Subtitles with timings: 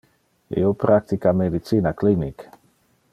[0.61, 2.47] Io practica medicina clinic.